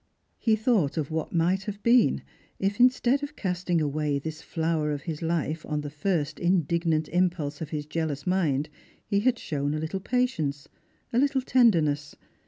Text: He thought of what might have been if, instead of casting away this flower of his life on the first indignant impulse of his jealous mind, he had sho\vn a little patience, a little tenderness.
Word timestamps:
He 0.39 0.55
thought 0.55 0.97
of 0.97 1.11
what 1.11 1.31
might 1.31 1.65
have 1.65 1.83
been 1.83 2.23
if, 2.57 2.79
instead 2.79 3.21
of 3.21 3.35
casting 3.35 3.79
away 3.79 4.17
this 4.17 4.41
flower 4.41 4.89
of 4.91 5.03
his 5.03 5.21
life 5.21 5.63
on 5.63 5.81
the 5.81 5.91
first 5.91 6.39
indignant 6.39 7.07
impulse 7.09 7.61
of 7.61 7.69
his 7.69 7.85
jealous 7.85 8.25
mind, 8.25 8.67
he 9.05 9.19
had 9.19 9.37
sho\vn 9.37 9.75
a 9.75 9.79
little 9.79 9.99
patience, 9.99 10.67
a 11.13 11.19
little 11.19 11.41
tenderness. 11.43 12.15